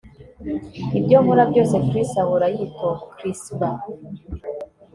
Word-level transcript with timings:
Ibyo 0.99 1.17
nkora 1.23 1.43
byose 1.51 1.75
Chris 1.87 2.11
ahora 2.23 2.45
yitochrisba 2.55 3.67